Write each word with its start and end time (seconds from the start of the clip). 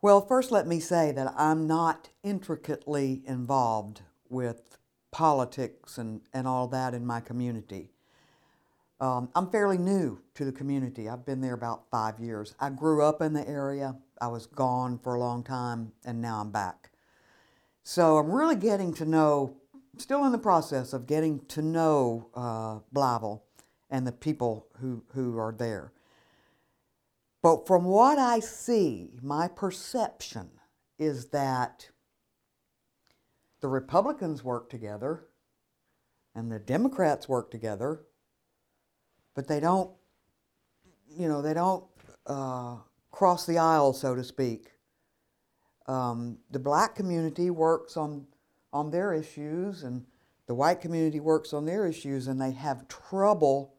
Well, 0.00 0.20
first, 0.20 0.52
let 0.52 0.68
me 0.68 0.78
say 0.78 1.10
that 1.10 1.34
I'm 1.36 1.66
not 1.66 2.10
intricately 2.22 3.20
involved 3.26 4.02
with 4.28 4.78
politics 5.10 5.98
and, 5.98 6.20
and 6.32 6.46
all 6.46 6.68
that 6.68 6.94
in 6.94 7.04
my 7.04 7.18
community. 7.18 7.90
Um, 9.00 9.28
I'm 9.34 9.50
fairly 9.50 9.76
new 9.76 10.20
to 10.34 10.44
the 10.44 10.52
community. 10.52 11.08
I've 11.08 11.26
been 11.26 11.40
there 11.40 11.54
about 11.54 11.90
five 11.90 12.20
years. 12.20 12.54
I 12.60 12.70
grew 12.70 13.02
up 13.02 13.20
in 13.20 13.32
the 13.32 13.48
area. 13.48 13.96
I 14.20 14.28
was 14.28 14.46
gone 14.46 15.00
for 15.02 15.16
a 15.16 15.20
long 15.20 15.42
time, 15.42 15.90
and 16.04 16.20
now 16.20 16.40
I'm 16.40 16.52
back. 16.52 16.90
So 17.82 18.18
I'm 18.18 18.30
really 18.30 18.56
getting 18.56 18.94
to 18.94 19.04
know, 19.04 19.56
still 19.96 20.24
in 20.24 20.30
the 20.30 20.38
process 20.38 20.92
of 20.92 21.08
getting 21.08 21.40
to 21.46 21.62
know 21.62 22.28
uh, 22.34 22.78
Blytheville 22.94 23.40
and 23.90 24.06
the 24.06 24.12
people 24.12 24.68
who, 24.80 25.02
who 25.12 25.38
are 25.38 25.54
there. 25.56 25.92
But 27.48 27.66
from 27.66 27.84
what 27.84 28.18
I 28.18 28.40
see, 28.40 29.12
my 29.22 29.48
perception 29.48 30.50
is 30.98 31.28
that 31.28 31.88
the 33.62 33.68
Republicans 33.68 34.44
work 34.44 34.68
together 34.68 35.24
and 36.34 36.52
the 36.52 36.58
Democrats 36.58 37.26
work 37.26 37.50
together, 37.50 38.04
but 39.34 39.48
they 39.48 39.60
don't, 39.60 39.90
you 41.08 41.26
know, 41.26 41.40
they 41.40 41.54
don't 41.54 41.86
uh, 42.26 42.76
cross 43.10 43.46
the 43.46 43.56
aisle, 43.56 43.94
so 43.94 44.14
to 44.14 44.22
speak. 44.22 44.72
Um, 45.86 46.40
the 46.50 46.58
black 46.58 46.94
community 46.94 47.48
works 47.48 47.96
on, 47.96 48.26
on 48.74 48.90
their 48.90 49.14
issues, 49.14 49.84
and 49.84 50.04
the 50.48 50.54
white 50.54 50.82
community 50.82 51.18
works 51.18 51.54
on 51.54 51.64
their 51.64 51.86
issues, 51.86 52.26
and 52.26 52.38
they 52.38 52.50
have 52.50 52.88
trouble 52.88 53.77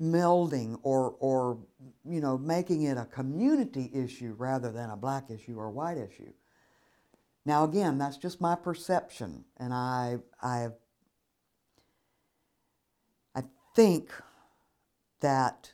melding 0.00 0.78
or, 0.82 1.16
or 1.20 1.58
you 2.04 2.20
know, 2.20 2.36
making 2.36 2.82
it 2.82 2.98
a 2.98 3.04
community 3.06 3.90
issue 3.94 4.34
rather 4.36 4.70
than 4.70 4.90
a 4.90 4.96
black 4.96 5.30
issue 5.30 5.58
or 5.58 5.70
white 5.70 5.96
issue. 5.96 6.32
Now, 7.44 7.64
again, 7.64 7.96
that's 7.96 8.16
just 8.16 8.40
my 8.40 8.56
perception, 8.56 9.44
and 9.56 9.72
I, 9.72 10.18
I, 10.42 10.68
I 13.36 13.42
think 13.74 14.10
that 15.20 15.72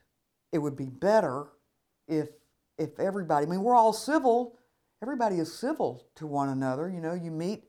it 0.52 0.58
would 0.58 0.76
be 0.76 0.90
better 0.90 1.46
if, 2.06 2.28
if 2.76 3.00
everybody, 3.00 3.46
I 3.46 3.48
mean, 3.48 3.62
we're 3.62 3.74
all 3.74 3.94
civil, 3.94 4.58
everybody 5.00 5.36
is 5.36 5.52
civil 5.52 6.06
to 6.16 6.26
one 6.26 6.50
another. 6.50 6.90
You 6.90 7.00
know, 7.00 7.14
you 7.14 7.30
meet 7.30 7.64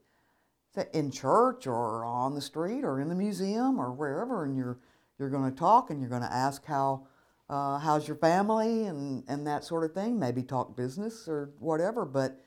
in 0.91 1.09
church 1.09 1.65
or 1.65 2.03
on 2.03 2.35
the 2.35 2.41
street 2.41 2.83
or 2.83 2.99
in 2.99 3.07
the 3.07 3.15
museum 3.15 3.79
or 3.79 3.93
wherever, 3.93 4.43
and 4.43 4.57
you're, 4.57 4.79
you're 5.23 5.39
going 5.39 5.49
to 5.49 5.57
talk 5.57 5.89
and 5.89 6.01
you're 6.01 6.09
going 6.09 6.21
to 6.21 6.33
ask 6.33 6.65
how, 6.65 7.07
uh, 7.49 7.79
how's 7.79 8.07
your 8.07 8.17
family 8.17 8.85
and, 8.85 9.23
and 9.27 9.47
that 9.47 9.63
sort 9.63 9.83
of 9.83 9.93
thing. 9.93 10.19
Maybe 10.19 10.43
talk 10.43 10.75
business 10.75 11.27
or 11.27 11.51
whatever, 11.59 12.03
but 12.03 12.41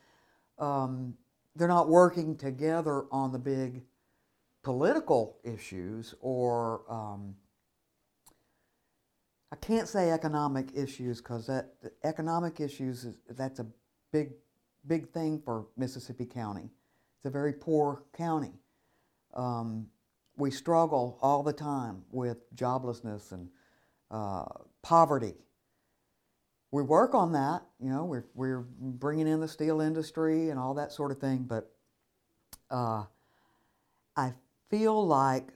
um, 0.59 1.15
they're 1.55 1.69
not 1.69 1.89
working 1.89 2.37
together 2.37 3.07
on 3.11 3.33
the 3.33 3.39
big 3.39 3.83
political 4.63 5.39
issues 5.43 6.15
or 6.21 6.83
um, 6.93 7.35
I 9.53 9.57
can't 9.57 9.89
say 9.89 10.11
economic 10.11 10.69
issues 10.75 11.23
because 11.23 11.47
that 11.47 11.73
economic 12.05 12.61
issues 12.61 13.05
is, 13.05 13.17
that's 13.31 13.59
a 13.61 13.67
big 14.13 14.33
big 14.87 15.09
thing 15.11 15.41
for 15.45 15.67
Mississippi 15.77 16.27
County. 16.27 16.69
It's 17.17 17.27
a 17.27 17.31
very 17.31 17.53
poor 17.53 18.05
county. 18.17 18.53
Um, 19.35 19.87
we 20.37 20.51
struggle 20.51 21.19
all 21.23 21.43
the 21.43 21.53
time 21.53 22.03
with 22.11 22.55
joblessness 22.55 23.33
and 23.33 23.49
uh, 24.11 24.45
poverty. 24.83 25.35
We 26.71 26.83
work 26.83 27.15
on 27.15 27.33
that, 27.33 27.63
you 27.81 27.89
know, 27.89 28.05
we're, 28.05 28.27
we're 28.35 28.65
bringing 28.79 29.27
in 29.27 29.41
the 29.41 29.49
steel 29.49 29.81
industry 29.81 30.51
and 30.51 30.59
all 30.59 30.75
that 30.75 30.93
sort 30.93 31.11
of 31.11 31.19
thing, 31.19 31.45
but 31.49 31.71
uh, 32.71 33.05
I 34.17 34.33
feel 34.69 35.07
like 35.07 35.49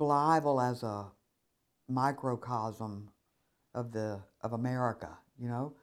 Blytheville 0.00 0.70
as 0.70 0.82
a 0.82 1.06
microcosm 1.88 3.10
of, 3.74 3.92
the, 3.92 4.20
of 4.40 4.52
America, 4.52 5.10
you 5.38 5.48
know. 5.48 5.74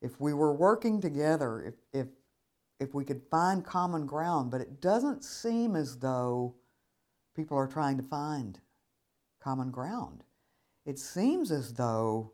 If 0.00 0.18
we 0.18 0.32
were 0.32 0.54
working 0.54 1.00
together, 1.00 1.62
if, 1.62 1.74
if, 1.92 2.06
if 2.78 2.94
we 2.94 3.04
could 3.04 3.20
find 3.30 3.62
common 3.62 4.06
ground, 4.06 4.50
but 4.50 4.62
it 4.62 4.80
doesn't 4.80 5.22
seem 5.22 5.76
as 5.76 5.98
though 5.98 6.54
people 7.34 7.56
are 7.56 7.66
trying 7.66 7.96
to 7.96 8.02
find 8.02 8.60
common 9.40 9.70
ground. 9.70 10.24
It 10.84 10.98
seems 10.98 11.50
as 11.50 11.74
though 11.74 12.32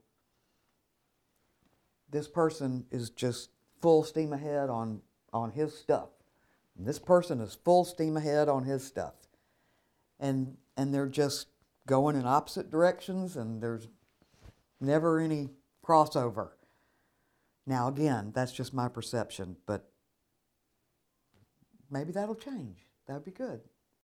this 2.11 2.29
person 2.29 2.87
is 2.91 3.11
just 3.11 3.51
full 3.81 4.03
steam 4.05 4.33
ahead 4.33 4.71
on, 4.71 5.03
on 5.33 5.51
his 5.51 5.77
stuff. 5.77 6.09
And 6.77 6.87
this 6.87 6.99
person 6.99 7.41
is 7.41 7.59
full 7.65 7.85
steam 7.85 8.17
ahead 8.17 8.49
on 8.49 8.65
his 8.65 8.85
stuff. 8.85 9.15
And, 10.19 10.57
and 10.77 10.95
they're 10.95 11.07
just 11.07 11.49
going 11.87 12.17
in 12.17 12.27
opposite 12.27 12.71
directions, 12.71 13.37
and 13.37 13.63
there's 13.63 13.89
never 14.81 15.21
any 15.21 15.51
crossover. 15.85 16.51
Now, 17.67 17.89
again, 17.89 18.33
that's 18.35 18.53
just 18.53 18.75
my 18.75 18.89
perception, 18.89 19.57
but 19.67 19.91
maybe 21.91 22.13
that'll 22.13 22.35
change. 22.35 22.87
That'd 23.07 23.25
be 23.25 23.31
good. 23.31 23.61